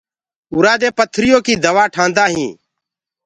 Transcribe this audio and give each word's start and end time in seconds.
اورآ 0.53 0.73
دي 0.81 0.89
پٿريو 0.97 1.37
ڪي 1.45 1.53
دوآ 1.63 1.83
ٺآندآ 1.93 2.25
هينٚ۔ 2.33 2.57